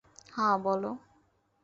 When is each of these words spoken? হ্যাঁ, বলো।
হ্যাঁ, 0.33 0.55
বলো। 0.63 0.91